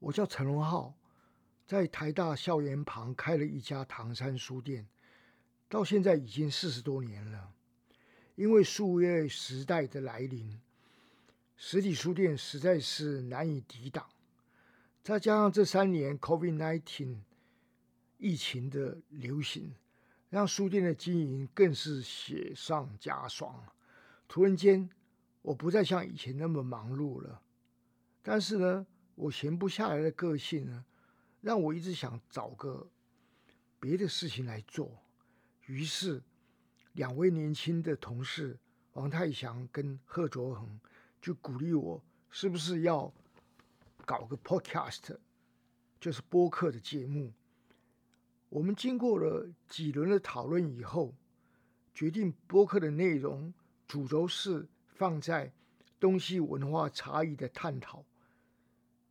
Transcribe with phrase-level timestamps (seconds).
[0.00, 0.94] 我叫陈荣浩，
[1.66, 4.88] 在台大校园旁开了一家唐山书店，
[5.68, 7.52] 到现在已经四十多年了。
[8.34, 10.58] 因为数位时代的来临，
[11.56, 14.04] 实体书店实在是难以抵挡。
[15.02, 17.16] 再加上这三年 COVID-19
[18.16, 19.74] 疫情的流行，
[20.30, 23.62] 让书店的经营更是雪上加霜。
[24.26, 24.88] 突然间，
[25.42, 27.42] 我不再像以前那么忙碌了。
[28.22, 28.86] 但是呢，
[29.20, 30.82] 我闲不下来的个性呢，
[31.42, 32.88] 让我一直想找个
[33.78, 34.90] 别的事情来做。
[35.66, 36.22] 于是，
[36.94, 38.58] 两位年轻的同事
[38.94, 40.80] 王太祥跟贺卓恒
[41.20, 43.12] 就鼓励我，是不是要
[44.06, 45.18] 搞个 podcast，
[46.00, 47.30] 就是播客的节目。
[48.48, 51.14] 我们经过了几轮的讨论以后，
[51.94, 53.52] 决定播客的内容
[53.86, 55.52] 主轴是放在
[56.00, 58.02] 东西文化差异的探讨。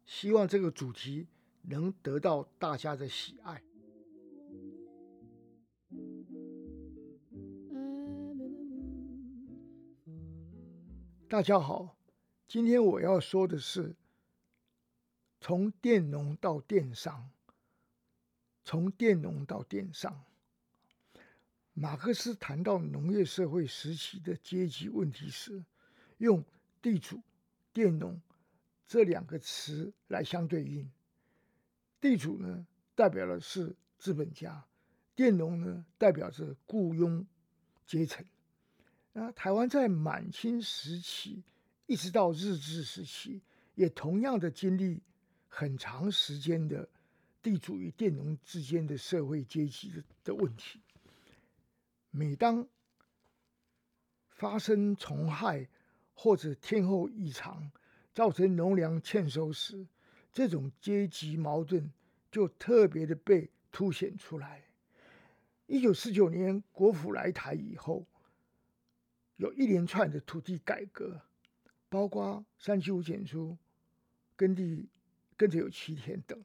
[0.10, 1.28] 希望这个主题
[1.62, 3.62] 能得到大家的喜爱。
[11.30, 11.96] 大家好，
[12.48, 13.96] 今天我要说的是
[15.40, 17.30] 从佃农到电商，
[18.66, 20.24] 从佃农到电商。
[21.74, 25.64] 马克思谈到农业社会时期的阶级问题时，
[26.18, 26.44] 用
[26.82, 27.22] 地主、
[27.72, 28.20] 佃农。
[28.90, 30.90] 这两个词来相对应，
[32.02, 34.66] 地主呢代表的是资本家，
[35.16, 37.24] 佃农呢代表着雇佣
[37.86, 38.26] 阶层。
[39.14, 41.44] 那台湾在满清时期
[41.86, 43.44] 一直到日治时期，
[43.76, 45.04] 也同样的经历
[45.48, 46.90] 很长时间的
[47.44, 50.82] 地主与佃农之间的社会阶级的的问题。
[52.10, 52.68] 每当
[54.30, 55.70] 发生虫害
[56.16, 57.72] 或者天候异常，
[58.20, 59.88] 造成农粮欠收时，
[60.34, 61.90] 这种阶级矛盾
[62.30, 64.62] 就特别的被凸显出来。
[65.68, 68.06] 一九四九年国府来台以后，
[69.38, 71.22] 有一连串的土地改革，
[71.88, 73.58] 包括三七五减租、
[74.36, 74.90] 耕地
[75.38, 76.44] 跟着有七天等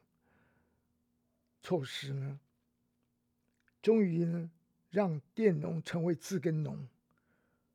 [1.60, 2.38] 措施呢，
[3.82, 4.48] 终于呢
[4.90, 6.86] 让佃农成为自耕农，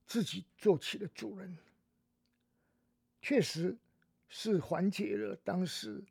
[0.08, 1.58] 自己做起了主人。
[3.22, 3.78] 确实
[4.30, 6.04] 是缓解了当时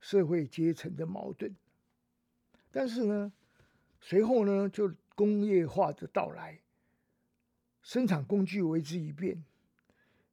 [0.00, 1.54] 社会阶层的矛盾，
[2.70, 3.30] 但是呢，
[4.00, 6.58] 随后呢就工业化的到来，
[7.82, 9.44] 生产工具为之一变，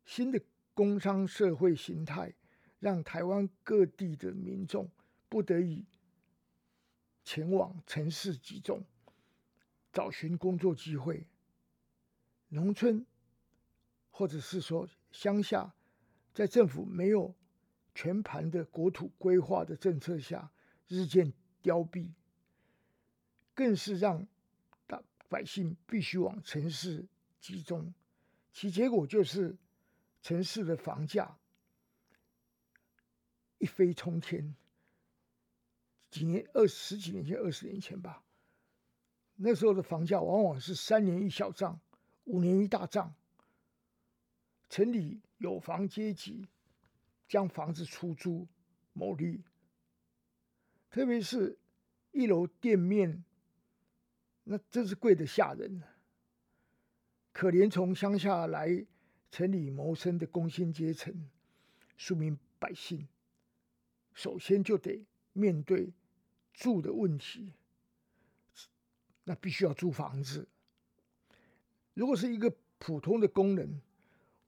[0.06, 0.42] 新的
[0.74, 2.34] 工商社会形态
[2.80, 4.90] 让台湾各地的民众
[5.28, 5.86] 不得已
[7.26, 8.86] 前往城市集中，
[9.92, 11.28] 找寻工作机会，
[12.48, 13.06] 农村
[14.10, 15.74] 或者是说乡下。
[16.38, 17.34] 在政府没有
[17.96, 20.52] 全盘的国土规划的政策下，
[20.88, 21.34] 日渐
[21.64, 22.12] 凋敝，
[23.56, 24.28] 更是让
[24.86, 27.08] 大百姓必须往城市
[27.42, 27.92] 集中，
[28.54, 29.58] 其结果就是
[30.22, 31.40] 城市的房价
[33.58, 34.54] 一飞冲天。
[36.12, 38.24] 几年二十几年前、二十年前吧，
[39.38, 41.80] 那时候的房价往往是三年一小涨，
[42.26, 43.16] 五年一大涨。
[44.70, 46.48] 城里有房阶级
[47.28, 48.48] 将房子出租
[48.94, 49.44] 牟利，
[50.90, 51.58] 特别是
[52.12, 53.24] 一楼店面，
[54.44, 55.84] 那真是贵的吓人。
[57.32, 58.86] 可怜从乡下来
[59.30, 61.30] 城里谋生的工薪阶层、
[61.96, 63.08] 庶民百姓，
[64.14, 65.94] 首先就得面对
[66.54, 67.54] 住的问题，
[69.24, 70.48] 那必须要租房子。
[71.94, 73.82] 如果是一个普通的工人，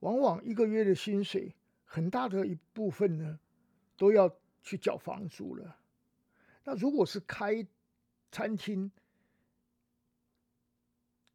[0.00, 3.38] 往往一个月的薪水很大的一部分呢，
[3.96, 5.78] 都要去缴房租了。
[6.64, 7.66] 那如果是开
[8.30, 8.90] 餐厅、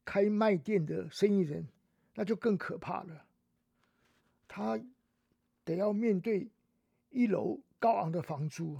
[0.03, 1.67] 开卖店的生意人，
[2.13, 3.25] 那就更可怕了。
[4.47, 4.79] 他
[5.63, 6.49] 得要面对
[7.09, 8.79] 一楼高昂的房租，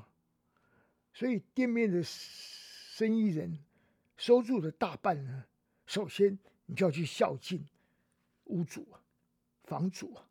[1.13, 3.59] 所以店面的生意人
[4.17, 5.45] 收入的大半呢，
[5.85, 7.67] 首先你就要去孝敬
[8.45, 9.01] 屋主啊。
[9.65, 10.25] 房主啊，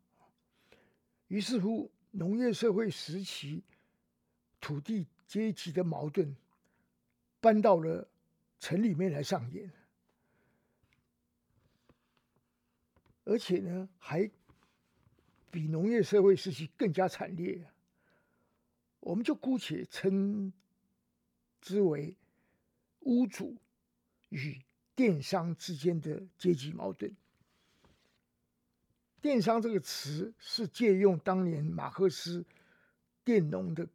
[1.27, 3.63] 于是乎，农业社会时期
[4.59, 6.35] 土地阶级的矛盾
[7.39, 8.07] 搬到了
[8.59, 9.69] 城里面来上演，
[13.25, 14.29] 而且呢，还
[15.51, 17.69] 比农业社会时期更加惨烈。
[19.01, 20.51] 我们就姑且称
[21.61, 22.15] 之为
[23.01, 23.55] 屋主
[24.29, 24.59] 与
[24.95, 27.15] 电商之间的阶级矛盾。
[29.25, 32.45] 电商这个词是借用当年马克思
[33.23, 33.89] 佃农的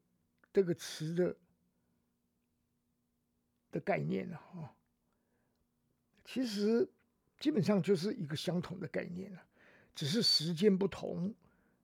[0.53, 1.37] 这个词的
[3.71, 4.75] 的概念了啊，
[6.25, 6.91] 其实
[7.39, 9.41] 基本上就是一个相同的概念了，
[9.95, 11.33] 只是时间不同，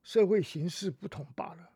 [0.02, 1.70] 社会形势不同罢了。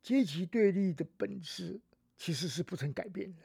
[0.00, 1.80] 阶级对立的本质
[2.16, 3.42] 其实是不曾改变的。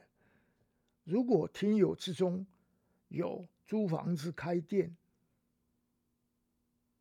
[1.03, 2.45] 如果听友之中
[3.07, 4.95] 有租房子开店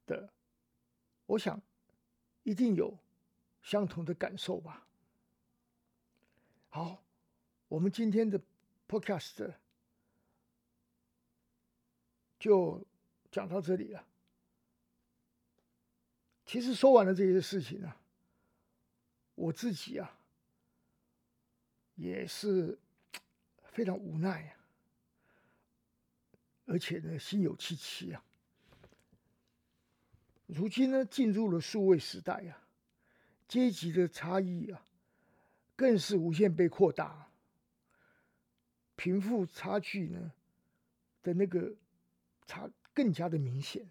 [0.07, 0.33] 的，
[1.27, 1.61] 我想
[2.43, 2.99] 一定有
[3.63, 4.87] 相同的感受吧。
[6.69, 7.03] 好，
[7.69, 8.41] 我们今天的
[8.89, 9.55] Podcast
[12.39, 12.87] 就
[13.31, 14.07] 讲到这里了。
[16.47, 17.95] 其实说完了这些事情呢。
[19.37, 20.17] 我自己啊，
[21.97, 22.79] 也是
[23.73, 24.55] 非常无奈啊，
[26.67, 28.25] 而且呢，心有戚戚啊。
[30.47, 32.69] 如今呢，进入了数位时代啊，
[33.49, 34.85] 阶级的差异啊，
[35.77, 37.31] 更是无限被扩大，
[38.97, 40.33] 贫富差距呢
[41.23, 41.75] 的那个
[42.47, 43.89] 差更加的明显。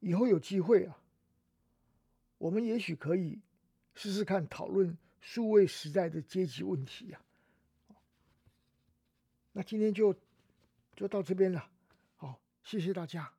[0.00, 0.98] 以后有机会啊，
[2.38, 3.40] 我们也许可以。
[3.98, 7.20] 试试看讨论数位时代的阶级问题呀。
[9.52, 10.14] 那今天就
[10.94, 11.70] 就到这边了，
[12.16, 13.35] 好，谢谢大家。